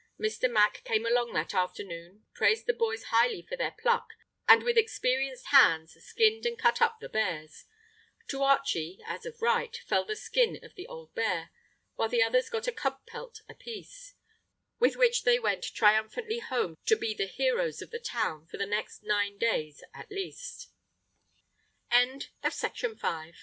Mr. 0.19 0.49
Mack 0.51 0.83
came 0.83 1.05
along 1.05 1.31
that 1.33 1.53
afternoon, 1.53 2.25
praised 2.33 2.65
the 2.65 2.73
boys 2.73 3.03
highly 3.13 3.43
for 3.43 3.55
their 3.55 3.75
pluck, 3.79 4.13
and 4.47 4.63
with 4.63 4.75
experienced 4.75 5.45
hands 5.49 5.93
skinned 6.03 6.43
and 6.43 6.57
cut 6.57 6.81
up 6.81 6.99
the 6.99 7.07
bears. 7.07 7.65
To 8.29 8.41
Archie, 8.41 8.97
as 9.05 9.27
of 9.27 9.43
right, 9.43 9.77
fell 9.85 10.03
the 10.03 10.15
skin 10.15 10.59
of 10.65 10.73
the 10.73 10.87
old 10.87 11.13
bear, 11.13 11.51
while 11.97 12.09
the 12.09 12.23
others 12.23 12.49
got 12.49 12.65
a 12.65 12.71
cub 12.71 13.05
pelt 13.05 13.41
apiece, 13.47 14.15
with 14.79 14.95
which 14.95 15.21
they 15.21 15.37
went 15.37 15.65
triumphantly 15.75 16.39
home 16.39 16.77
to 16.87 16.95
be 16.97 17.13
the 17.13 17.27
heroes 17.27 17.83
of 17.83 17.91